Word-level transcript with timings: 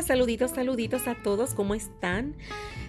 Hola, 0.00 0.06
saluditos, 0.06 0.52
saluditos 0.52 1.08
a 1.08 1.14
todos, 1.14 1.52
¿cómo 1.52 1.74
están? 1.74 2.34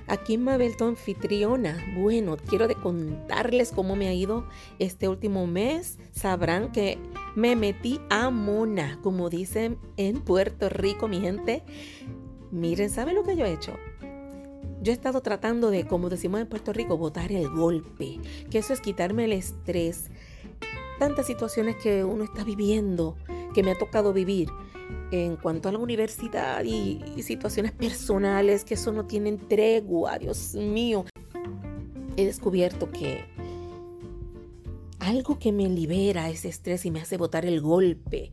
Aquí 0.07 0.37
Mabel, 0.37 0.77
tu 0.77 0.85
anfitriona. 0.85 1.77
Bueno, 1.97 2.37
quiero 2.37 2.69
de 2.69 2.75
contarles 2.75 3.73
cómo 3.73 3.97
me 3.97 4.07
ha 4.07 4.13
ido 4.13 4.47
este 4.79 5.09
último 5.09 5.45
mes. 5.45 5.97
Sabrán 6.13 6.71
que 6.71 6.97
me 7.35 7.57
metí 7.57 7.99
a 8.09 8.29
mona, 8.29 8.97
como 9.03 9.29
dicen 9.29 9.77
en 9.97 10.21
Puerto 10.21 10.69
Rico, 10.69 11.09
mi 11.09 11.19
gente. 11.19 11.63
Miren, 12.49 12.89
¿saben 12.89 13.15
lo 13.15 13.23
que 13.23 13.35
yo 13.35 13.43
he 13.43 13.51
hecho? 13.51 13.73
Yo 14.81 14.93
he 14.93 14.95
estado 14.95 15.19
tratando 15.19 15.69
de, 15.69 15.85
como 15.85 16.07
decimos 16.07 16.39
en 16.39 16.47
Puerto 16.47 16.71
Rico, 16.71 16.97
botar 16.97 17.33
el 17.33 17.49
golpe, 17.49 18.21
que 18.49 18.59
eso 18.59 18.71
es 18.71 18.79
quitarme 18.79 19.25
el 19.25 19.33
estrés. 19.33 20.05
Tantas 20.97 21.27
situaciones 21.27 21.75
que 21.75 22.05
uno 22.05 22.23
está 22.23 22.45
viviendo, 22.45 23.17
que 23.53 23.63
me 23.63 23.71
ha 23.71 23.77
tocado 23.77 24.13
vivir 24.13 24.47
en 25.11 25.35
cuanto 25.35 25.69
a 25.69 25.71
la 25.71 25.77
universidad 25.77 26.63
y, 26.63 26.99
situaciones 27.21 27.71
personales 27.71 28.63
que 28.63 28.75
eso 28.75 28.91
no 28.91 29.05
tienen 29.05 29.37
tregua, 29.47 30.17
Dios 30.17 30.55
mío. 30.55 31.05
He 32.17 32.25
descubierto 32.25 32.89
que 32.91 33.25
algo 34.99 35.39
que 35.39 35.51
me 35.51 35.67
libera 35.67 36.29
ese 36.29 36.49
estrés 36.49 36.85
y 36.85 36.91
me 36.91 37.01
hace 37.01 37.17
botar 37.17 37.45
el 37.45 37.61
golpe, 37.61 38.31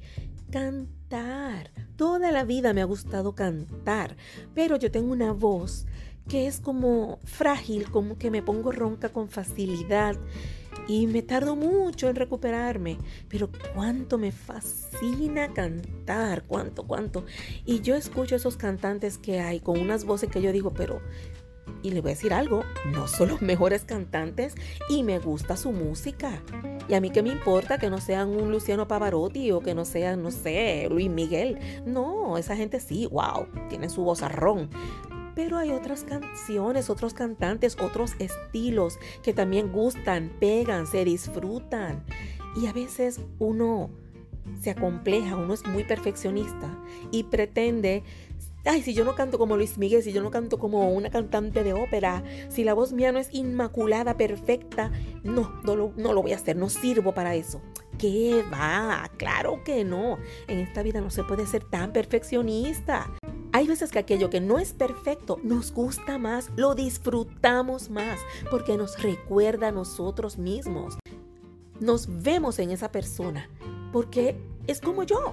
cantar. 0.50 1.70
Toda 1.96 2.30
la 2.30 2.44
vida 2.44 2.72
me 2.72 2.80
ha 2.80 2.84
gustado 2.84 3.34
cantar, 3.34 4.16
pero 4.54 4.76
yo 4.76 4.90
tengo 4.90 5.12
una 5.12 5.32
voz 5.32 5.86
que 6.28 6.46
es 6.46 6.60
como 6.60 7.18
frágil, 7.24 7.90
como 7.90 8.18
que 8.18 8.30
me 8.30 8.42
pongo 8.42 8.70
ronca 8.70 9.08
con 9.08 9.28
facilidad 9.28 10.16
y 10.88 11.06
me 11.06 11.22
tardo 11.22 11.54
mucho 11.54 12.08
en 12.08 12.16
recuperarme, 12.16 12.98
pero 13.28 13.50
cuánto 13.74 14.18
me 14.18 14.32
fascina 14.32 15.52
cantar, 15.52 16.44
cuánto, 16.44 16.86
cuánto. 16.86 17.24
Y 17.64 17.82
yo 17.82 17.94
escucho 17.94 18.34
esos 18.34 18.56
cantantes 18.56 19.18
que 19.18 19.40
hay 19.40 19.60
con 19.60 19.78
unas 19.78 20.04
voces 20.04 20.30
que 20.30 20.42
yo 20.42 20.50
digo, 20.50 20.72
pero 20.72 21.00
y 21.82 21.90
le 21.90 22.00
voy 22.00 22.10
a 22.10 22.14
decir 22.14 22.32
algo, 22.32 22.64
no 22.86 23.06
son 23.06 23.28
los 23.28 23.42
mejores 23.42 23.84
cantantes 23.84 24.54
y 24.88 25.02
me 25.02 25.18
gusta 25.18 25.56
su 25.56 25.72
música. 25.72 26.42
Y 26.88 26.94
a 26.94 27.00
mí 27.00 27.10
qué 27.10 27.22
me 27.22 27.30
importa 27.30 27.78
que 27.78 27.90
no 27.90 27.98
sean 27.98 28.30
un 28.30 28.50
Luciano 28.50 28.88
Pavarotti 28.88 29.52
o 29.52 29.60
que 29.60 29.74
no 29.74 29.84
sean, 29.84 30.22
no 30.22 30.30
sé, 30.30 30.88
Luis 30.90 31.10
Miguel. 31.10 31.58
No, 31.84 32.38
esa 32.38 32.56
gente 32.56 32.80
sí, 32.80 33.06
wow, 33.06 33.46
tiene 33.68 33.88
su 33.90 34.02
voz 34.02 34.22
arrón. 34.22 34.70
Pero 35.38 35.56
hay 35.56 35.70
otras 35.70 36.02
canciones, 36.02 36.90
otros 36.90 37.14
cantantes, 37.14 37.76
otros 37.80 38.16
estilos 38.18 38.98
que 39.22 39.32
también 39.32 39.70
gustan, 39.70 40.32
pegan, 40.40 40.88
se 40.88 41.04
disfrutan. 41.04 42.04
Y 42.60 42.66
a 42.66 42.72
veces 42.72 43.20
uno 43.38 43.88
se 44.60 44.70
acompleja, 44.70 45.36
uno 45.36 45.54
es 45.54 45.64
muy 45.64 45.84
perfeccionista 45.84 46.76
y 47.12 47.22
pretende 47.22 48.02
ay, 48.64 48.82
si 48.82 48.94
yo 48.94 49.04
no 49.04 49.14
canto 49.14 49.38
como 49.38 49.56
Luis 49.56 49.78
Miguel, 49.78 50.02
si 50.02 50.12
yo 50.12 50.22
no 50.22 50.32
canto 50.32 50.58
como 50.58 50.90
una 50.90 51.08
cantante 51.08 51.62
de 51.62 51.72
ópera, 51.72 52.24
si 52.48 52.64
la 52.64 52.74
voz 52.74 52.92
mía 52.92 53.12
no 53.12 53.20
es 53.20 53.32
inmaculada, 53.32 54.16
perfecta, 54.16 54.90
no, 55.22 55.60
no 55.62 55.76
lo, 55.76 55.92
no 55.96 56.12
lo 56.14 56.22
voy 56.22 56.32
a 56.32 56.36
hacer, 56.36 56.56
no 56.56 56.68
sirvo 56.68 57.14
para 57.14 57.36
eso. 57.36 57.62
¿Qué 57.96 58.44
va? 58.52 59.08
Claro 59.16 59.62
que 59.64 59.84
no. 59.84 60.18
En 60.48 60.58
esta 60.58 60.82
vida 60.82 61.00
no 61.00 61.10
se 61.10 61.22
puede 61.22 61.46
ser 61.46 61.62
tan 61.64 61.92
perfeccionista. 61.92 63.10
Hay 63.58 63.66
veces 63.66 63.90
que 63.90 63.98
aquello 63.98 64.30
que 64.30 64.40
no 64.40 64.60
es 64.60 64.72
perfecto 64.72 65.40
nos 65.42 65.72
gusta 65.72 66.16
más, 66.16 66.48
lo 66.54 66.76
disfrutamos 66.76 67.90
más, 67.90 68.20
porque 68.52 68.76
nos 68.76 69.02
recuerda 69.02 69.66
a 69.66 69.72
nosotros 69.72 70.38
mismos. 70.38 70.96
Nos 71.80 72.22
vemos 72.22 72.60
en 72.60 72.70
esa 72.70 72.92
persona, 72.92 73.50
porque 73.92 74.40
es 74.68 74.80
como 74.80 75.02
yo 75.02 75.32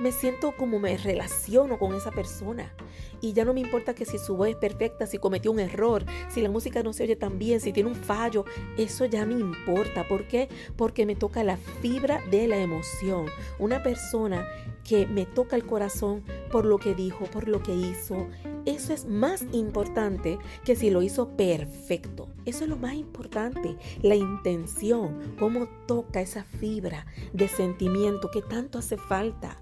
me 0.00 0.12
siento 0.12 0.52
como 0.56 0.78
me 0.78 0.96
relaciono 0.96 1.78
con 1.78 1.94
esa 1.94 2.10
persona. 2.10 2.72
Y 3.20 3.32
ya 3.32 3.44
no 3.44 3.52
me 3.52 3.60
importa 3.60 3.94
que 3.94 4.04
si 4.04 4.18
su 4.18 4.36
voz 4.36 4.48
es 4.48 4.56
perfecta, 4.56 5.06
si 5.06 5.18
cometió 5.18 5.50
un 5.50 5.58
error, 5.58 6.04
si 6.28 6.40
la 6.40 6.50
música 6.50 6.82
no 6.82 6.92
se 6.92 7.04
oye 7.04 7.16
tan 7.16 7.38
bien, 7.38 7.60
si 7.60 7.72
tiene 7.72 7.90
un 7.90 7.96
fallo, 7.96 8.44
eso 8.76 9.04
ya 9.06 9.26
me 9.26 9.34
importa. 9.34 10.06
¿Por 10.06 10.28
qué? 10.28 10.48
Porque 10.76 11.06
me 11.06 11.16
toca 11.16 11.42
la 11.42 11.56
fibra 11.56 12.22
de 12.30 12.46
la 12.46 12.58
emoción. 12.58 13.26
Una 13.58 13.82
persona 13.82 14.46
que 14.84 15.06
me 15.06 15.26
toca 15.26 15.54
el 15.56 15.66
corazón 15.66 16.22
por 16.50 16.64
lo 16.64 16.78
que 16.78 16.94
dijo, 16.94 17.26
por 17.26 17.48
lo 17.48 17.62
que 17.62 17.74
hizo. 17.74 18.26
Eso 18.64 18.92
es 18.92 19.06
más 19.06 19.44
importante 19.52 20.38
que 20.64 20.76
si 20.76 20.90
lo 20.90 21.02
hizo 21.02 21.36
perfecto. 21.36 22.28
Eso 22.46 22.64
es 22.64 22.70
lo 22.70 22.76
más 22.76 22.94
importante, 22.94 23.76
la 24.02 24.14
intención, 24.14 25.36
cómo 25.38 25.68
toca 25.86 26.20
esa 26.20 26.44
fibra 26.44 27.06
de 27.32 27.48
sentimiento 27.48 28.30
que 28.30 28.42
tanto 28.42 28.78
hace 28.78 28.96
falta. 28.96 29.60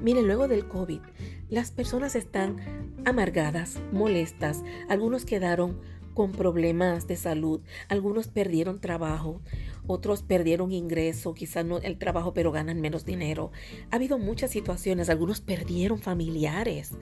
Miren, 0.00 0.26
luego 0.26 0.48
del 0.48 0.68
COVID, 0.68 1.00
las 1.48 1.70
personas 1.70 2.16
están 2.16 2.56
amargadas, 3.04 3.80
molestas, 3.92 4.62
algunos 4.88 5.24
quedaron 5.24 5.80
con 6.14 6.32
problemas 6.32 7.06
de 7.06 7.16
salud, 7.16 7.60
algunos 7.88 8.28
perdieron 8.28 8.80
trabajo, 8.80 9.42
otros 9.86 10.22
perdieron 10.22 10.72
ingreso, 10.72 11.34
quizás 11.34 11.64
no 11.64 11.78
el 11.78 11.98
trabajo, 11.98 12.32
pero 12.32 12.52
ganan 12.52 12.80
menos 12.80 13.04
dinero. 13.04 13.52
Ha 13.90 13.96
habido 13.96 14.18
muchas 14.18 14.50
situaciones, 14.50 15.10
algunos 15.10 15.40
perdieron 15.42 15.98
familiares, 15.98 16.92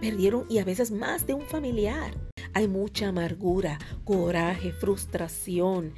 perdieron 0.00 0.44
y 0.50 0.58
a 0.58 0.64
veces 0.64 0.90
más 0.90 1.26
de 1.26 1.34
un 1.34 1.42
familiar. 1.42 2.14
Hay 2.54 2.68
mucha 2.68 3.08
amargura, 3.08 3.78
coraje, 4.04 4.72
frustración, 4.72 5.94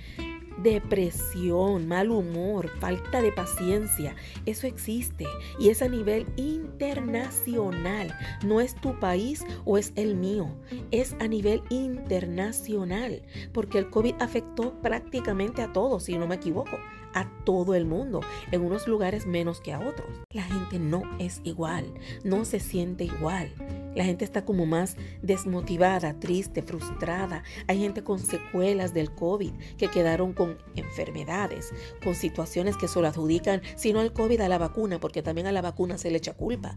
depresión, 0.59 1.87
mal 1.89 2.11
humor, 2.11 2.69
falta 2.81 3.23
de 3.23 3.33
paciencia. 3.33 4.15
Eso 4.47 4.67
existe 4.67 5.27
y 5.59 5.69
es 5.69 5.83
a 5.83 5.89
nivel 5.89 6.27
internacional. 6.37 8.17
No 8.45 8.61
es 8.61 8.75
tu 8.75 8.99
país 8.99 9.45
o 9.65 9.79
es 9.79 9.93
el 9.97 10.17
mío. 10.17 10.49
Es 10.91 11.15
a 11.21 11.29
nivel 11.29 11.63
internacional 11.71 13.23
porque 13.53 13.79
el 13.79 13.91
COVID 13.91 14.15
afectó 14.21 14.81
prácticamente 14.81 15.63
a 15.63 15.73
todos, 15.73 16.05
si 16.05 16.19
no 16.19 16.27
me 16.27 16.37
equivoco, 16.37 16.79
a 17.15 17.29
todo 17.45 17.75
el 17.75 17.87
mundo, 17.87 18.21
en 18.51 18.63
unos 18.63 18.87
lugares 18.87 19.27
menos 19.27 19.61
que 19.61 19.73
a 19.73 19.79
otros. 19.79 20.09
La 20.31 20.43
gente 20.43 20.79
no 20.79 21.03
es 21.19 21.41
igual, 21.45 21.95
no 22.25 22.45
se 22.45 22.61
siente 22.61 23.05
igual. 23.05 23.53
La 23.95 24.05
gente 24.05 24.25
está 24.25 24.45
como 24.45 24.67
más 24.67 24.97
desmotivada, 25.23 26.19
triste, 26.19 26.63
frustrada. 26.63 27.45
Hay 27.69 27.81
gente 27.81 28.03
con 28.03 28.19
secuelas 28.19 28.93
del 28.93 29.15
COVID 29.15 29.53
que 29.79 29.89
quedaron 29.89 30.33
con 30.33 30.59
enfermedades, 30.75 31.73
con 32.03 32.15
situaciones 32.15 32.77
que 32.77 32.89
solo 32.89 33.09
adjudican, 33.09 33.63
si 33.77 33.93
no 33.93 34.01
al 34.01 34.13
COVID, 34.13 34.41
a 34.41 34.49
la 34.49 34.59
vacuna, 34.59 34.99
porque 34.99 35.23
también 35.23 35.47
a 35.47 35.53
la 35.53 35.63
vacuna 35.63 35.99
se 35.99 36.11
le 36.11 36.19
echa 36.19 36.35
culpa. 36.35 36.77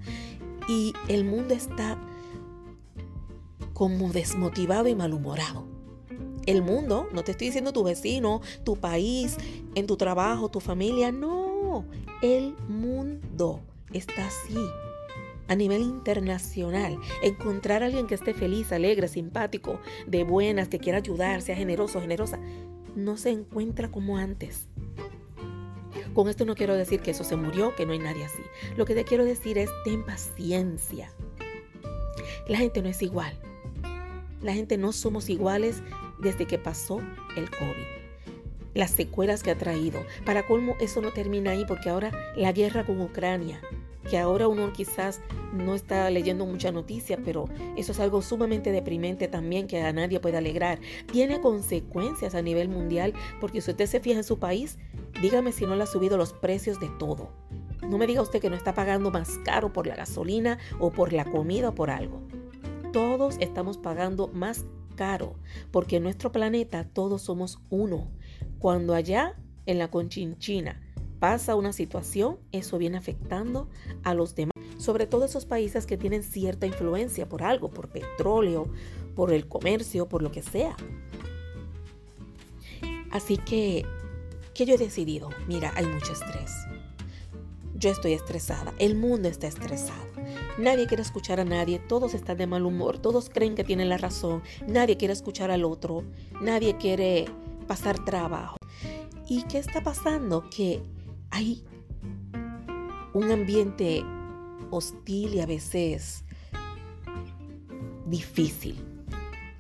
Y 0.69 0.94
el 1.08 1.24
mundo 1.24 1.54
está 1.54 1.98
como 3.74 4.09
desmotivado 4.12 4.88
y 4.88 4.96
malhumorado. 4.96 5.77
El 6.47 6.63
mundo, 6.63 7.08
no 7.12 7.24
te 7.24 7.31
estoy 7.31 7.47
diciendo 7.47 7.74
tu 7.74 7.84
vecino, 7.84 8.41
tu 8.63 8.78
país, 8.78 9.38
en 9.75 9.85
tu 9.85 9.97
trabajo, 9.97 10.50
tu 10.50 10.59
familia, 10.62 11.12
no. 11.12 11.85
El 12.22 12.56
mundo 12.68 13.62
está 13.91 14.25
así 14.25 14.57
a 15.47 15.56
nivel 15.56 15.81
internacional. 15.81 16.97
Encontrar 17.22 17.84
a 17.84 17.88
alguien 17.88 18.07
que 18.07 18.16
esté 18.16 18.34
feliz, 18.34 18.72
alegre, 18.72 19.07
simpático, 19.07 19.80
de 20.07 20.24
buenas, 20.24 20.69
que 20.69 20.80
quiera 20.80 21.00
ayudar, 21.00 21.41
sea 21.41 21.56
generoso, 21.56 22.02
generosa, 22.02 22.40
no 22.96 23.18
se 23.18 23.30
encuentra 23.30 23.91
como 23.91 24.18
antes. 24.18 24.68
Con 26.13 26.30
esto 26.30 26.46
no 26.46 26.56
quiero 26.56 26.75
decir 26.75 27.02
que 27.02 27.12
eso 27.12 27.24
se 27.24 27.36
murió, 27.36 27.75
que 27.75 27.86
no 27.86 27.91
hay 27.91 28.00
nadie 28.00 28.25
así. 28.25 28.41
Lo 28.75 28.86
que 28.86 28.96
te 28.96 29.03
quiero 29.03 29.24
decir 29.24 29.57
es 29.57 29.69
ten 29.84 30.06
paciencia. 30.06 31.12
La 32.47 32.57
gente 32.57 32.81
no 32.81 32.90
es 32.90 33.02
igual. 33.02 33.38
La 34.41 34.53
gente 34.53 34.78
no 34.78 34.94
somos 34.94 35.30
iguales 35.30 35.84
desde 36.20 36.46
que 36.46 36.58
pasó 36.58 37.02
el 37.36 37.50
COVID 37.50 37.98
las 38.78 38.92
secuelas 38.92 39.42
que 39.42 39.52
ha 39.52 39.58
traído. 39.58 40.06
Para 40.24 40.46
colmo, 40.46 40.75
eso 40.80 41.02
no 41.02 41.12
termina 41.12 41.52
ahí 41.52 41.66
porque 41.68 41.90
ahora 41.90 42.12
la 42.36 42.52
guerra 42.52 42.86
con 42.86 43.02
Ucrania, 43.02 43.60
que 44.10 44.18
ahora 44.18 44.48
uno 44.48 44.72
quizás 44.72 45.22
no 45.54 45.75
está 45.75 46.10
leyendo 46.10 46.46
mucha 46.46 46.72
noticia, 46.72 47.18
pero 47.24 47.46
eso 47.75 47.92
es 47.92 48.00
algo 48.00 48.22
sumamente 48.22 48.72
deprimente 48.72 49.28
también 49.28 49.68
que 49.68 49.81
a 49.81 49.92
nadie 49.94 50.19
puede 50.19 50.38
alegrar. 50.38 50.80
Tiene 51.12 51.42
consecuencias 51.42 52.36
a 52.36 52.42
nivel 52.42 52.70
mundial 52.70 53.13
porque 53.42 53.62
si 53.62 53.72
usted 53.72 53.88
se 53.88 54.00
fija 54.00 54.18
en 54.18 54.24
su 54.24 54.40
país, 54.40 54.78
dígame 55.22 55.52
si 55.52 55.66
no 55.66 55.75
le 55.75 55.84
ha 55.84 55.88
subido 55.88 56.18
los 56.18 56.34
precios 56.34 56.80
de 56.80 56.90
todo. 57.00 57.31
No 57.81 57.98
me 57.98 58.08
diga 58.08 58.22
usted 58.22 58.42
que 58.42 58.50
no 58.50 58.56
está 58.56 58.74
pagando 58.74 59.12
más 59.12 59.40
caro 59.44 59.74
por 59.74 59.88
la 59.88 59.96
gasolina 59.96 60.58
o 60.80 60.92
por 60.92 61.13
la 61.13 61.25
comida 61.25 61.70
o 61.70 61.75
por 61.75 61.90
algo. 61.90 62.22
Todos 62.92 63.38
estamos 63.40 63.78
pagando 63.78 64.28
más 64.30 64.66
caro 64.98 65.36
porque 65.72 65.96
en 65.96 66.04
nuestro 66.04 66.34
planeta 66.34 66.84
todos 66.84 67.22
somos 67.22 67.60
uno. 67.70 68.10
Cuando 68.60 68.94
allá 68.94 69.36
en 69.66 69.78
la 69.78 69.90
Conchinchina 69.90 70.82
pasa 71.20 71.56
una 71.56 71.72
situación, 71.72 72.38
eso 72.52 72.78
viene 72.78 72.98
afectando 72.98 73.70
a 74.04 74.14
los 74.14 74.36
demás, 74.36 74.54
sobre 74.78 75.08
todo 75.08 75.24
esos 75.24 75.46
países 75.46 75.86
que 75.86 75.98
tienen 75.98 76.24
cierta 76.24 76.68
influencia 76.68 77.30
por 77.30 77.44
algo, 77.44 77.70
por 77.70 77.88
petróleo, 77.88 78.68
por 79.16 79.32
el 79.32 79.48
comercio, 79.48 80.10
por 80.10 80.22
lo 80.22 80.32
que 80.32 80.44
sea. 80.44 80.76
Así 83.12 83.38
que, 83.38 83.86
¿qué 84.54 84.66
yo 84.66 84.76
he 84.76 84.78
decidido? 84.78 85.30
Mira, 85.48 85.72
hay 85.76 85.86
mucho 85.86 86.12
estrés. 86.12 86.52
Yo 87.76 87.90
estoy 87.90 88.14
estresada, 88.14 88.74
el 88.80 88.96
mundo 88.96 89.30
está 89.30 89.48
estresado. 89.48 90.17
Nadie 90.57 90.88
quiere 90.88 91.04
escuchar 91.04 91.39
a 91.39 91.45
nadie, 91.45 91.77
todos 91.77 92.15
están 92.15 92.38
de 92.38 92.48
mal 92.48 92.65
humor, 92.65 92.98
todos 92.98 93.30
creen 93.30 93.54
que 93.54 93.63
tienen 93.63 93.89
la 93.89 93.98
razón, 93.98 94.42
nadie 94.68 94.98
quiere 94.98 95.13
escuchar 95.13 95.51
al 95.51 95.63
otro, 95.63 96.04
nadie 96.42 96.77
quiere 96.77 97.25
pasar 97.68 98.04
trabajo. 98.04 98.57
¿Y 99.30 99.44
qué 99.44 99.59
está 99.59 99.83
pasando? 99.83 100.50
Que 100.50 100.81
hay 101.30 101.63
un 103.13 103.30
ambiente 103.30 104.04
hostil 104.71 105.36
y 105.36 105.42
a 105.42 105.45
veces 105.45 106.24
difícil. 108.07 108.83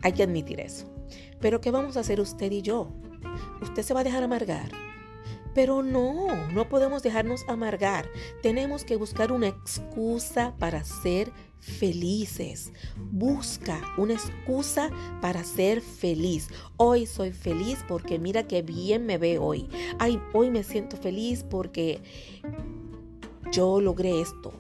Hay 0.01 0.13
que 0.13 0.23
admitir 0.23 0.59
eso. 0.59 0.87
Pero 1.39 1.61
¿qué 1.61 1.69
vamos 1.69 1.97
a 1.97 1.99
hacer 1.99 2.19
usted 2.19 2.51
y 2.51 2.61
yo? 2.61 2.89
¿Usted 3.61 3.83
se 3.83 3.93
va 3.93 3.99
a 3.99 4.03
dejar 4.03 4.23
amargar? 4.23 4.86
Pero 5.57 5.81
no, 5.81 6.27
no 6.53 6.69
podemos 6.69 7.01
dejarnos 7.01 7.43
amargar. 7.47 8.07
Tenemos 8.43 8.83
que 8.83 8.95
buscar 8.95 9.31
una 9.31 9.47
excusa 9.47 10.53
para 10.59 10.83
ser 10.83 11.31
felices. 11.57 12.71
Busca 12.95 13.81
una 13.97 14.13
excusa 14.13 14.91
para 15.19 15.43
ser 15.43 15.81
feliz. 15.81 16.49
Hoy 16.77 17.07
soy 17.07 17.31
feliz 17.31 17.83
porque 17.87 18.19
mira 18.19 18.47
qué 18.47 18.61
bien 18.61 19.07
me 19.07 19.17
ve 19.17 19.39
hoy. 19.39 19.67
Ay, 19.97 20.21
hoy 20.31 20.51
me 20.51 20.61
siento 20.61 20.95
feliz 20.95 21.43
porque 21.49 22.01
yo 23.51 23.81
logré 23.81 24.21
esto. 24.21 24.53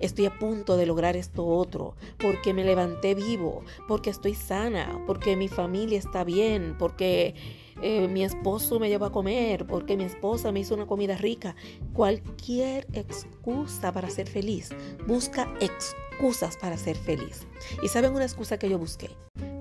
Estoy 0.00 0.24
a 0.24 0.38
punto 0.38 0.78
de 0.78 0.86
lograr 0.86 1.14
esto 1.14 1.46
otro, 1.46 1.94
porque 2.18 2.54
me 2.54 2.64
levanté 2.64 3.14
vivo, 3.14 3.64
porque 3.86 4.08
estoy 4.08 4.34
sana, 4.34 5.02
porque 5.06 5.36
mi 5.36 5.48
familia 5.48 5.98
está 5.98 6.24
bien, 6.24 6.74
porque 6.78 7.34
eh, 7.82 8.08
mi 8.08 8.24
esposo 8.24 8.78
me 8.78 8.88
llevó 8.88 9.06
a 9.06 9.12
comer, 9.12 9.66
porque 9.66 9.96
mi 9.96 10.04
esposa 10.04 10.52
me 10.52 10.60
hizo 10.60 10.74
una 10.74 10.86
comida 10.86 11.16
rica. 11.16 11.54
Cualquier 11.92 12.86
excusa 12.92 13.92
para 13.92 14.10
ser 14.10 14.28
feliz. 14.28 14.70
Busca 15.06 15.52
excusas 15.60 16.56
para 16.56 16.76
ser 16.76 16.96
feliz. 16.96 17.46
¿Y 17.82 17.88
saben 17.88 18.14
una 18.14 18.24
excusa 18.24 18.58
que 18.58 18.68
yo 18.68 18.78
busqué? 18.78 19.10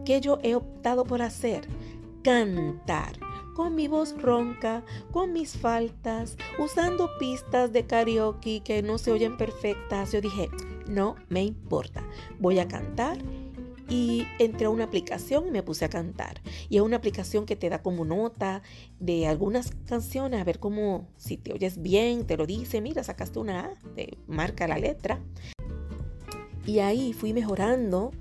Que 0.05 0.21
yo 0.21 0.39
he 0.43 0.55
optado 0.55 1.03
por 1.03 1.21
hacer. 1.21 1.67
Cantar 2.23 3.13
con 3.57 3.73
mi 3.73 3.87
voz 3.87 4.15
ronca, 4.21 4.83
con 5.11 5.33
mis 5.33 5.57
faltas, 5.57 6.37
usando 6.59 7.09
pistas 7.17 7.73
de 7.73 7.87
karaoke 7.87 8.61
que 8.63 8.83
no 8.83 8.99
se 8.99 9.11
oyen 9.11 9.35
perfectas. 9.35 10.11
Yo 10.11 10.21
dije, 10.21 10.51
no 10.87 11.15
me 11.29 11.43
importa, 11.43 12.03
voy 12.39 12.59
a 12.59 12.67
cantar 12.67 13.17
y 13.89 14.25
entré 14.39 14.65
a 14.65 14.69
una 14.69 14.85
aplicación 14.85 15.47
y 15.47 15.51
me 15.51 15.63
puse 15.63 15.85
a 15.85 15.89
cantar. 15.89 16.41
Y 16.69 16.77
es 16.77 16.81
una 16.81 16.97
aplicación 16.97 17.45
que 17.45 17.55
te 17.55 17.69
da 17.69 17.81
como 17.81 18.05
nota 18.05 18.61
de 18.99 19.27
algunas 19.27 19.71
canciones, 19.85 20.41
a 20.41 20.43
ver 20.43 20.59
cómo, 20.59 21.07
si 21.17 21.37
te 21.37 21.53
oyes 21.53 21.81
bien, 21.81 22.25
te 22.25 22.37
lo 22.37 22.45
dice, 22.45 22.81
mira, 22.81 23.03
sacaste 23.03 23.39
una 23.39 23.65
A, 23.65 23.73
te 23.95 24.17
marca 24.27 24.67
la 24.67 24.77
letra. 24.77 25.21
Y 26.65 26.79
ahí 26.79 27.13
fui 27.13 27.33
mejorando 27.33 28.11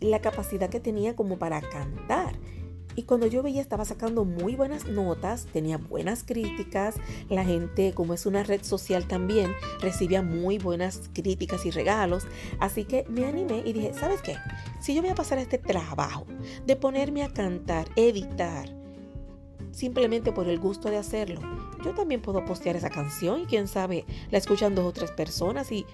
la 0.00 0.20
capacidad 0.20 0.68
que 0.68 0.80
tenía 0.80 1.16
como 1.16 1.38
para 1.38 1.60
cantar. 1.60 2.38
Y 3.00 3.04
cuando 3.04 3.26
yo 3.26 3.42
veía 3.42 3.62
estaba 3.62 3.86
sacando 3.86 4.26
muy 4.26 4.56
buenas 4.56 4.84
notas, 4.84 5.46
tenía 5.46 5.78
buenas 5.78 6.22
críticas, 6.22 6.96
la 7.30 7.46
gente, 7.46 7.94
como 7.94 8.12
es 8.12 8.26
una 8.26 8.42
red 8.42 8.62
social 8.62 9.08
también, 9.08 9.54
recibía 9.80 10.20
muy 10.20 10.58
buenas 10.58 11.08
críticas 11.14 11.64
y 11.64 11.70
regalos. 11.70 12.26
Así 12.58 12.84
que 12.84 13.06
me 13.08 13.24
animé 13.24 13.62
y 13.64 13.72
dije, 13.72 13.94
¿sabes 13.94 14.20
qué? 14.20 14.36
Si 14.82 14.94
yo 14.94 15.00
voy 15.00 15.10
a 15.10 15.14
pasar 15.14 15.38
este 15.38 15.56
trabajo 15.56 16.26
de 16.66 16.76
ponerme 16.76 17.22
a 17.22 17.32
cantar, 17.32 17.88
editar, 17.96 18.68
simplemente 19.70 20.30
por 20.30 20.46
el 20.46 20.58
gusto 20.58 20.90
de 20.90 20.98
hacerlo, 20.98 21.40
yo 21.82 21.94
también 21.94 22.20
puedo 22.20 22.44
postear 22.44 22.76
esa 22.76 22.90
canción 22.90 23.40
y 23.40 23.46
quién 23.46 23.66
sabe, 23.66 24.04
la 24.30 24.36
escuchan 24.36 24.74
dos 24.74 24.84
o 24.84 24.92
tres 24.92 25.10
personas 25.10 25.72
y 25.72 25.86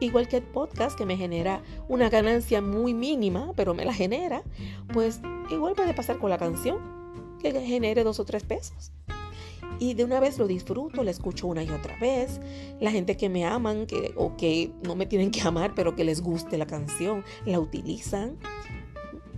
igual 0.00 0.28
que 0.28 0.38
el 0.38 0.42
podcast 0.42 0.96
que 0.96 1.06
me 1.06 1.16
genera 1.16 1.62
una 1.88 2.10
ganancia 2.10 2.60
muy 2.60 2.94
mínima, 2.94 3.52
pero 3.56 3.74
me 3.74 3.84
la 3.84 3.94
genera, 3.94 4.42
pues 4.92 5.20
igual 5.50 5.74
puede 5.74 5.94
pasar 5.94 6.18
con 6.18 6.30
la 6.30 6.38
canción 6.38 6.78
que 7.40 7.52
genere 7.60 8.04
dos 8.04 8.20
o 8.20 8.24
tres 8.24 8.42
pesos. 8.44 8.92
Y 9.78 9.94
de 9.94 10.04
una 10.04 10.20
vez 10.20 10.38
lo 10.38 10.46
disfruto, 10.46 11.02
la 11.02 11.10
escucho 11.10 11.46
una 11.46 11.62
y 11.62 11.70
otra 11.70 11.98
vez. 11.98 12.40
La 12.80 12.90
gente 12.90 13.16
que 13.16 13.28
me 13.28 13.44
aman 13.44 13.86
que, 13.86 14.12
o 14.16 14.36
que 14.36 14.72
no 14.82 14.94
me 14.94 15.06
tienen 15.06 15.30
que 15.30 15.42
amar, 15.42 15.74
pero 15.74 15.96
que 15.96 16.04
les 16.04 16.20
guste 16.22 16.58
la 16.58 16.66
canción, 16.66 17.24
la 17.44 17.58
utilizan. 17.58 18.38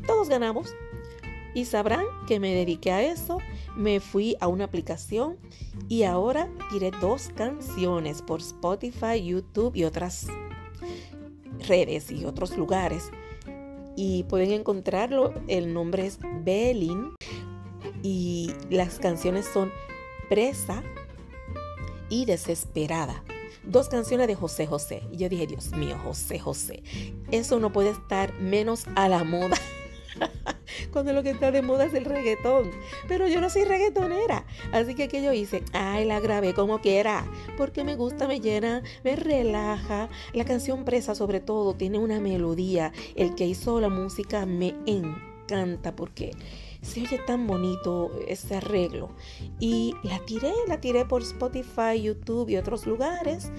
Todos 0.07 0.29
ganamos. 0.29 0.75
Y 1.55 1.65
sabrán 1.65 2.05
que 2.27 2.39
me 2.39 2.55
dediqué 2.55 2.93
a 2.93 3.03
eso, 3.03 3.39
me 3.77 3.99
fui 3.99 4.37
a 4.41 4.47
una 4.47 4.65
aplicación 4.65 5.39
y 5.89 6.03
ahora 6.03 6.51
tiré 6.71 6.91
dos 7.01 7.31
canciones 7.35 8.21
por 8.21 8.41
Spotify, 8.41 9.25
YouTube 9.25 9.75
y 9.75 9.85
otras 9.85 10.27
redes 11.69 12.11
y 12.11 12.25
otros 12.25 12.57
lugares. 12.57 13.11
Y 13.97 14.25
pueden 14.25 14.53
encontrarlo, 14.53 15.33
el 15.49 15.73
nombre 15.73 16.07
es 16.07 16.19
Belin 16.45 17.15
y 18.03 18.53
las 18.69 18.99
canciones 18.99 19.47
son 19.53 19.73
Presa 20.29 20.83
y 22.09 22.25
Desesperada. 22.25 23.25
Dos 23.65 23.89
canciones 23.89 24.29
de 24.29 24.35
José 24.35 24.67
José. 24.67 25.03
Y 25.11 25.17
yo 25.17 25.29
dije, 25.29 25.47
Dios 25.47 25.73
mío, 25.73 25.99
José 26.05 26.39
José, 26.39 26.83
eso 27.31 27.59
no 27.59 27.73
puede 27.73 27.91
estar 27.91 28.33
menos 28.35 28.87
a 28.95 29.09
la 29.09 29.25
moda. 29.25 29.57
Cuando 30.93 31.13
lo 31.13 31.23
que 31.23 31.31
está 31.31 31.51
de 31.51 31.63
moda 31.63 31.85
es 31.85 31.95
el 31.95 32.05
reggaetón. 32.05 32.71
Pero 33.09 33.29
yo 33.29 33.41
no 33.41 33.51
soy 33.51 33.65
reggaetonera. 33.65 34.45
Así 34.73 34.95
que 34.95 35.09
que 35.09 35.23
yo 35.23 35.33
hice, 35.33 35.63
ay, 35.73 36.05
la 36.05 36.21
grabé 36.21 36.55
como 36.55 36.81
quiera, 36.81 37.27
porque 37.57 37.85
me 37.85 37.97
gusta, 37.97 38.27
me 38.27 38.41
llena, 38.41 38.83
me 39.05 39.17
relaja. 39.17 40.09
La 40.33 40.45
canción 40.45 40.85
Presa 40.85 41.15
sobre 41.15 41.41
todo 41.41 41.75
tiene 41.75 41.99
una 41.99 42.21
melodía. 42.21 42.93
El 43.15 43.35
que 43.35 43.47
hizo 43.47 43.81
la 43.81 43.89
música 43.89 44.47
me 44.47 44.75
encanta 44.87 45.95
porque 45.95 46.33
se 46.83 47.03
oye 47.03 47.19
tan 47.27 47.47
bonito 47.47 48.11
ese 48.29 48.57
arreglo. 48.57 49.11
Y 49.59 49.95
la 50.03 50.19
tiré, 50.25 50.53
la 50.69 50.81
tiré 50.81 51.05
por 51.05 51.23
Spotify, 51.23 52.01
YouTube 52.01 52.49
y 52.51 52.57
otros 52.57 52.87
lugares 52.87 53.51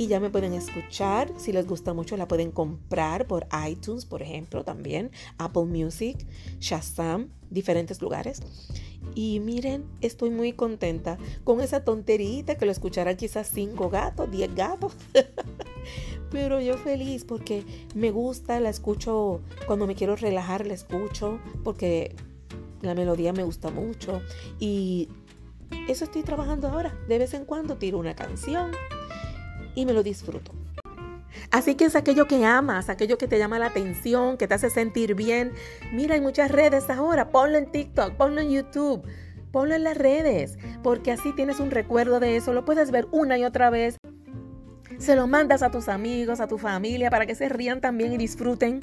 y 0.00 0.06
ya 0.06 0.18
me 0.18 0.30
pueden 0.30 0.54
escuchar. 0.54 1.30
Si 1.36 1.52
les 1.52 1.66
gusta 1.66 1.92
mucho, 1.92 2.16
la 2.16 2.26
pueden 2.26 2.52
comprar 2.52 3.26
por 3.26 3.46
iTunes, 3.68 4.06
por 4.06 4.22
ejemplo, 4.22 4.64
también, 4.64 5.10
Apple 5.36 5.66
Music, 5.66 6.16
Shazam, 6.58 7.28
diferentes 7.50 8.00
lugares. 8.00 8.40
Y 9.14 9.40
miren, 9.40 9.84
estoy 10.00 10.30
muy 10.30 10.54
contenta 10.54 11.18
con 11.44 11.60
esa 11.60 11.84
tonterita 11.84 12.54
que 12.54 12.64
lo 12.64 12.72
escucharán 12.72 13.18
quizás 13.18 13.50
cinco 13.52 13.90
gatos, 13.90 14.30
diez 14.30 14.54
gatos. 14.54 14.94
Pero 16.30 16.62
yo 16.62 16.78
feliz 16.78 17.26
porque 17.26 17.62
me 17.94 18.10
gusta, 18.10 18.58
la 18.58 18.70
escucho 18.70 19.42
cuando 19.66 19.86
me 19.86 19.94
quiero 19.94 20.16
relajar, 20.16 20.66
la 20.66 20.72
escucho 20.72 21.40
porque 21.62 22.16
la 22.80 22.94
melodía 22.94 23.34
me 23.34 23.42
gusta 23.42 23.70
mucho. 23.70 24.22
Y 24.58 25.10
eso 25.88 26.04
estoy 26.04 26.22
trabajando 26.22 26.68
ahora. 26.68 26.98
De 27.06 27.18
vez 27.18 27.34
en 27.34 27.44
cuando 27.44 27.76
tiro 27.76 27.98
una 27.98 28.16
canción 28.16 28.70
y 29.74 29.86
me 29.86 29.92
lo 29.92 30.02
disfruto. 30.02 30.52
Así 31.50 31.74
que 31.74 31.84
es 31.84 31.96
aquello 31.96 32.26
que 32.26 32.44
amas, 32.44 32.88
aquello 32.88 33.18
que 33.18 33.28
te 33.28 33.38
llama 33.38 33.58
la 33.58 33.66
atención, 33.66 34.36
que 34.36 34.46
te 34.46 34.54
hace 34.54 34.70
sentir 34.70 35.14
bien. 35.14 35.52
Mira, 35.92 36.14
hay 36.14 36.20
muchas 36.20 36.50
redes 36.50 36.90
ahora. 36.90 37.30
Ponlo 37.30 37.58
en 37.58 37.70
TikTok, 37.70 38.14
ponlo 38.14 38.40
en 38.40 38.50
YouTube, 38.50 39.02
ponlo 39.50 39.74
en 39.74 39.84
las 39.84 39.96
redes, 39.96 40.58
porque 40.82 41.12
así 41.12 41.32
tienes 41.32 41.60
un 41.60 41.70
recuerdo 41.70 42.20
de 42.20 42.36
eso. 42.36 42.52
Lo 42.52 42.64
puedes 42.64 42.90
ver 42.90 43.06
una 43.10 43.38
y 43.38 43.44
otra 43.44 43.70
vez. 43.70 43.96
Se 44.98 45.16
lo 45.16 45.26
mandas 45.26 45.62
a 45.62 45.70
tus 45.70 45.88
amigos, 45.88 46.40
a 46.40 46.46
tu 46.46 46.58
familia, 46.58 47.10
para 47.10 47.26
que 47.26 47.34
se 47.34 47.48
rían 47.48 47.80
también 47.80 48.12
y 48.12 48.18
disfruten. 48.18 48.80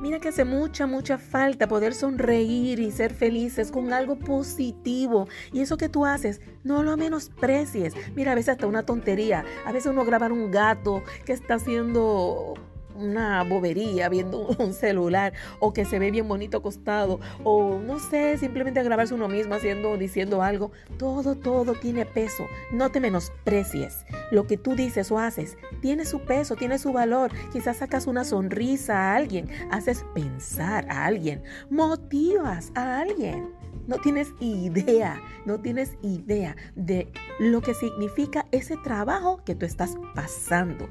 Mira 0.00 0.20
que 0.20 0.28
hace 0.28 0.44
mucha, 0.44 0.86
mucha 0.86 1.16
falta 1.16 1.68
poder 1.68 1.94
sonreír 1.94 2.80
y 2.80 2.90
ser 2.90 3.14
felices 3.14 3.70
con 3.70 3.92
algo 3.92 4.18
positivo. 4.18 5.28
Y 5.52 5.60
eso 5.60 5.76
que 5.76 5.88
tú 5.88 6.04
haces, 6.04 6.40
no 6.64 6.82
lo 6.82 6.96
menosprecies. 6.96 7.94
Mira, 8.14 8.32
a 8.32 8.34
veces 8.34 8.50
hasta 8.50 8.66
una 8.66 8.84
tontería. 8.84 9.44
A 9.64 9.72
veces 9.72 9.90
uno 9.90 10.04
graba 10.04 10.26
un 10.26 10.50
gato 10.50 11.02
que 11.24 11.32
está 11.32 11.54
haciendo 11.54 12.54
una 12.98 13.42
bobería 13.44 14.08
viendo 14.08 14.48
un 14.58 14.72
celular 14.72 15.32
o 15.60 15.72
que 15.72 15.84
se 15.84 15.98
ve 15.98 16.10
bien 16.10 16.28
bonito 16.28 16.58
acostado 16.58 17.20
o 17.44 17.78
no 17.78 17.98
sé, 17.98 18.38
simplemente 18.38 18.82
grabarse 18.82 19.14
uno 19.14 19.28
mismo 19.28 19.54
haciendo 19.54 19.90
o 19.92 19.96
diciendo 19.96 20.42
algo. 20.42 20.70
Todo, 20.98 21.34
todo 21.34 21.74
tiene 21.74 22.06
peso. 22.06 22.46
No 22.72 22.90
te 22.90 23.00
menosprecies. 23.00 24.04
Lo 24.30 24.46
que 24.46 24.56
tú 24.56 24.74
dices 24.74 25.10
o 25.10 25.18
haces 25.18 25.56
tiene 25.80 26.04
su 26.04 26.20
peso, 26.20 26.56
tiene 26.56 26.78
su 26.78 26.92
valor. 26.92 27.30
Quizás 27.52 27.78
sacas 27.78 28.06
una 28.06 28.24
sonrisa 28.24 28.96
a 28.96 29.16
alguien, 29.16 29.48
haces 29.70 30.04
pensar 30.14 30.86
a 30.90 31.06
alguien, 31.06 31.42
motivas 31.70 32.72
a 32.74 33.00
alguien. 33.00 33.54
No 33.86 33.98
tienes 33.98 34.32
idea, 34.40 35.20
no 35.44 35.60
tienes 35.60 35.96
idea 36.02 36.56
de 36.74 37.12
lo 37.38 37.60
que 37.60 37.72
significa 37.72 38.46
ese 38.50 38.76
trabajo 38.78 39.42
que 39.44 39.54
tú 39.54 39.64
estás 39.64 39.94
pasando. 40.14 40.88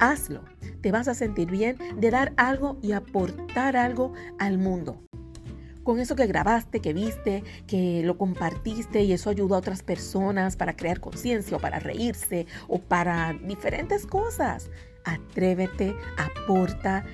Hazlo 0.00 0.42
te 0.80 0.92
vas 0.92 1.08
a 1.08 1.14
sentir 1.14 1.50
bien 1.50 1.76
de 1.96 2.10
dar 2.10 2.32
algo 2.36 2.78
y 2.82 2.92
aportar 2.92 3.76
algo 3.76 4.12
al 4.38 4.58
mundo. 4.58 5.02
Con 5.82 5.98
eso 5.98 6.14
que 6.14 6.26
grabaste, 6.26 6.80
que 6.80 6.92
viste, 6.92 7.42
que 7.66 8.02
lo 8.04 8.18
compartiste 8.18 9.02
y 9.02 9.12
eso 9.12 9.30
ayudó 9.30 9.54
a 9.54 9.58
otras 9.58 9.82
personas 9.82 10.56
para 10.56 10.76
crear 10.76 11.00
conciencia 11.00 11.56
o 11.56 11.60
para 11.60 11.78
reírse 11.78 12.46
o 12.68 12.78
para 12.80 13.32
diferentes 13.44 14.06
cosas. 14.06 14.70
Atrévete, 15.04 15.94
aporta, 16.18 17.04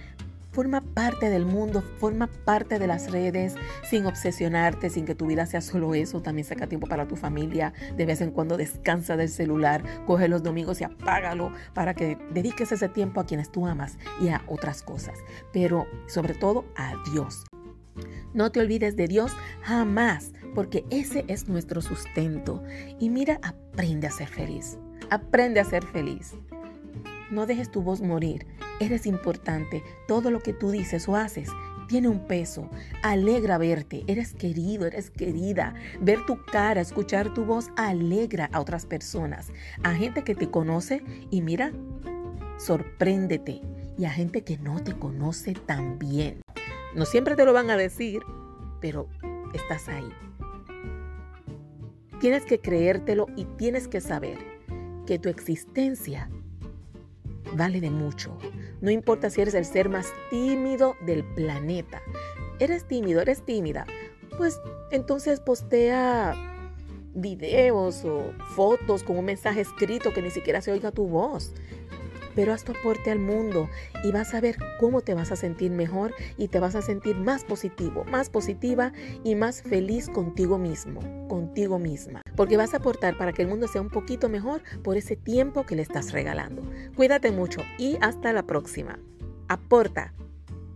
forma 0.56 0.80
parte 0.80 1.28
del 1.28 1.44
mundo, 1.44 1.82
forma 1.98 2.28
parte 2.28 2.78
de 2.78 2.86
las 2.86 3.10
redes 3.10 3.56
sin 3.84 4.06
obsesionarte, 4.06 4.88
sin 4.88 5.04
que 5.04 5.14
tu 5.14 5.26
vida 5.26 5.44
sea 5.44 5.60
solo 5.60 5.94
eso. 5.94 6.22
También 6.22 6.46
saca 6.46 6.66
tiempo 6.66 6.86
para 6.86 7.06
tu 7.06 7.14
familia. 7.14 7.74
De 7.94 8.06
vez 8.06 8.22
en 8.22 8.30
cuando 8.30 8.56
descansa 8.56 9.18
del 9.18 9.28
celular, 9.28 9.84
coge 10.06 10.28
los 10.28 10.42
domingos 10.42 10.80
y 10.80 10.84
apágalo 10.84 11.52
para 11.74 11.92
que 11.92 12.16
dediques 12.32 12.72
ese 12.72 12.88
tiempo 12.88 13.20
a 13.20 13.26
quienes 13.26 13.52
tú 13.52 13.66
amas 13.66 13.98
y 14.18 14.28
a 14.28 14.44
otras 14.46 14.82
cosas. 14.82 15.18
Pero 15.52 15.86
sobre 16.06 16.32
todo 16.32 16.64
a 16.74 16.94
Dios. 17.12 17.44
No 18.32 18.50
te 18.50 18.60
olvides 18.60 18.96
de 18.96 19.08
Dios 19.08 19.32
jamás, 19.60 20.32
porque 20.54 20.86
ese 20.88 21.26
es 21.28 21.50
nuestro 21.50 21.82
sustento. 21.82 22.62
Y 22.98 23.10
mira, 23.10 23.40
aprende 23.42 24.06
a 24.06 24.10
ser 24.10 24.28
feliz. 24.28 24.78
Aprende 25.10 25.60
a 25.60 25.64
ser 25.66 25.84
feliz. 25.84 26.34
No 27.30 27.46
dejes 27.46 27.70
tu 27.70 27.82
voz 27.82 28.00
morir. 28.00 28.46
Eres 28.80 29.06
importante. 29.06 29.82
Todo 30.06 30.30
lo 30.30 30.40
que 30.40 30.52
tú 30.52 30.70
dices 30.70 31.08
o 31.08 31.16
haces 31.16 31.50
tiene 31.88 32.08
un 32.08 32.26
peso. 32.26 32.68
Alegra 33.02 33.58
verte. 33.58 34.04
Eres 34.06 34.32
querido, 34.34 34.86
eres 34.86 35.10
querida. 35.10 35.74
Ver 36.00 36.24
tu 36.26 36.42
cara, 36.44 36.80
escuchar 36.80 37.32
tu 37.34 37.44
voz 37.44 37.70
alegra 37.76 38.48
a 38.52 38.60
otras 38.60 38.86
personas. 38.86 39.48
A 39.82 39.94
gente 39.94 40.24
que 40.24 40.34
te 40.34 40.50
conoce 40.50 41.02
y 41.30 41.42
mira, 41.42 41.72
sorpréndete. 42.58 43.62
Y 43.98 44.04
a 44.04 44.10
gente 44.10 44.42
que 44.42 44.58
no 44.58 44.82
te 44.82 44.92
conoce 44.92 45.54
tan 45.54 45.98
bien. 45.98 46.42
No 46.94 47.06
siempre 47.06 47.34
te 47.34 47.44
lo 47.44 47.52
van 47.52 47.70
a 47.70 47.76
decir, 47.76 48.22
pero 48.80 49.08
estás 49.54 49.88
ahí. 49.88 50.08
Tienes 52.20 52.44
que 52.44 52.60
creértelo 52.60 53.26
y 53.36 53.44
tienes 53.44 53.88
que 53.88 54.00
saber 54.00 54.38
que 55.06 55.18
tu 55.18 55.28
existencia 55.28 56.30
vale 57.54 57.80
de 57.80 57.90
mucho. 57.90 58.36
No 58.80 58.90
importa 58.90 59.30
si 59.30 59.40
eres 59.40 59.54
el 59.54 59.64
ser 59.64 59.88
más 59.88 60.06
tímido 60.30 60.96
del 61.04 61.24
planeta. 61.24 62.02
Eres 62.58 62.86
tímido, 62.86 63.20
eres 63.20 63.44
tímida. 63.44 63.86
Pues 64.36 64.60
entonces 64.90 65.40
postea 65.40 66.34
videos 67.14 68.04
o 68.04 68.32
fotos 68.54 69.02
con 69.02 69.18
un 69.18 69.24
mensaje 69.24 69.62
escrito 69.62 70.12
que 70.12 70.22
ni 70.22 70.30
siquiera 70.30 70.60
se 70.60 70.72
oiga 70.72 70.92
tu 70.92 71.06
voz 71.06 71.54
pero 72.36 72.52
haz 72.52 72.62
tu 72.62 72.72
aporte 72.72 73.10
al 73.10 73.18
mundo 73.18 73.68
y 74.04 74.12
vas 74.12 74.34
a 74.34 74.40
ver 74.40 74.56
cómo 74.78 75.00
te 75.00 75.14
vas 75.14 75.32
a 75.32 75.36
sentir 75.36 75.72
mejor 75.72 76.14
y 76.36 76.46
te 76.48 76.60
vas 76.60 76.76
a 76.76 76.82
sentir 76.82 77.16
más 77.16 77.44
positivo, 77.44 78.04
más 78.04 78.30
positiva 78.30 78.92
y 79.24 79.34
más 79.34 79.62
feliz 79.62 80.08
contigo 80.08 80.58
mismo, 80.58 81.00
contigo 81.28 81.80
misma, 81.80 82.22
porque 82.36 82.56
vas 82.56 82.74
a 82.74 82.76
aportar 82.76 83.16
para 83.16 83.32
que 83.32 83.42
el 83.42 83.48
mundo 83.48 83.66
sea 83.66 83.80
un 83.80 83.90
poquito 83.90 84.28
mejor 84.28 84.62
por 84.84 84.96
ese 84.96 85.16
tiempo 85.16 85.66
que 85.66 85.74
le 85.74 85.82
estás 85.82 86.12
regalando. 86.12 86.62
Cuídate 86.94 87.32
mucho 87.32 87.62
y 87.78 87.96
hasta 88.00 88.32
la 88.32 88.44
próxima. 88.44 89.00
Aporta. 89.48 90.12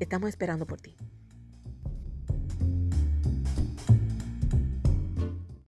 Estamos 0.01 0.31
esperando 0.31 0.67
por 0.67 0.81
ti. 0.81 0.97